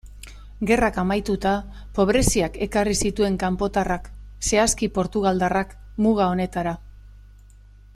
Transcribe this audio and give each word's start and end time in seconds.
Gerrak 0.69 0.95
amaituta, 1.01 1.51
pobreziak 1.99 2.57
ekarri 2.67 2.97
zituen 3.09 3.37
kanpotarrak, 3.45 4.09
zehazki 4.51 4.93
portugaldarrak, 4.99 5.77
muga 6.07 6.31
honetara. 6.35 6.77